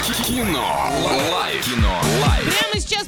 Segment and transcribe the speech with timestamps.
[0.00, 0.64] Кино.
[1.30, 1.64] Лайф.
[1.64, 2.00] Кино.
[2.26, 2.44] Лайф.
[2.44, 3.06] Прямо сейчас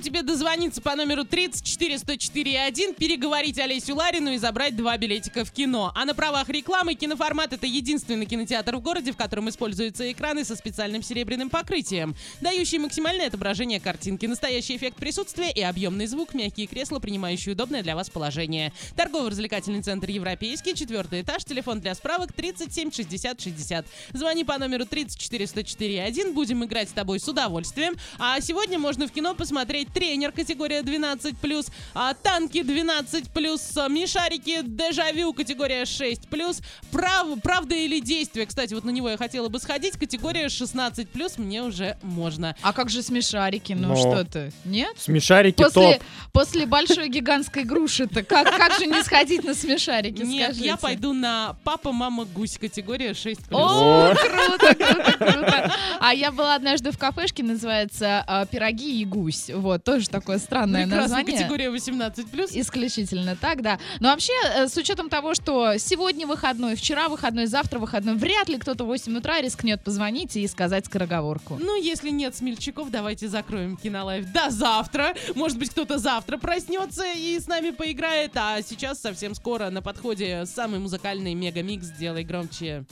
[0.00, 5.52] тебе дозвониться по номеру 34 104 1, переговорить Олесю Ларину и забрать два билетика в
[5.52, 5.92] кино.
[5.94, 10.56] А на правах рекламы киноформат— это единственный кинотеатр в городе, в котором используются экраны со
[10.56, 16.98] специальным серебряным покрытием, дающие максимальное отображение картинки, настоящий эффект присутствия и объемный звук, мягкие кресла,
[16.98, 18.72] принимающие удобное для вас положение.
[18.96, 23.86] Торгово-развлекательный центр «Европейский», четвертый этаж, телефон для справок 37 60 60.
[24.12, 27.94] Звони по номеру 34 104 1, будем играть с тобой с удовольствием.
[28.18, 35.32] А сегодня можно в кино посмотреть тренер категория 12+, а, танки 12+, а, мишарики дежавю
[35.32, 40.46] категория 6+, прав, правда или действие, кстати, вот на него я хотела бы сходить, категория
[40.46, 42.54] 16+, мне уже можно.
[42.62, 43.72] А как же смешарики?
[43.72, 43.96] Ну Но.
[43.96, 44.52] что ты?
[44.64, 44.94] Нет?
[44.98, 46.02] Смешарики После, топ.
[46.32, 50.66] после большой гигантской груши-то как, как же не сходить на смешарики, Нет, скажите?
[50.66, 53.38] я пойду на папа, мама, гусь категория 6+.
[53.50, 54.14] О, О.
[54.14, 55.72] круто, круто, круто.
[56.10, 59.48] А я была однажды в кафешке, называется а, «Пироги и гусь».
[59.48, 61.36] Вот, тоже такое странное название.
[61.36, 62.48] категория 18+.
[62.50, 63.78] Исключительно так, да.
[64.00, 68.58] Но вообще, э, с учетом того, что сегодня выходной, вчера выходной, завтра выходной, вряд ли
[68.58, 71.58] кто-то в 8 утра рискнет позвонить и сказать скороговорку.
[71.60, 75.14] Ну, если нет смельчаков, давайте закроем кинолайф до завтра.
[75.36, 78.32] Может быть, кто-то завтра проснется и с нами поиграет.
[78.34, 82.84] А сейчас совсем скоро на подходе самый музыкальный мегамикс «Сделай громче».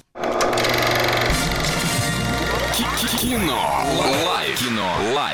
[3.19, 3.85] Кино.
[4.25, 4.59] Лайф.
[4.59, 4.89] Кино.
[5.15, 5.29] Лайф.